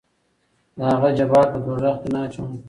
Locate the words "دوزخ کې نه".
1.65-2.19